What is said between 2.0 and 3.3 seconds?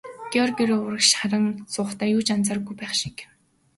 юу ч анзаарахгүй байх шиг.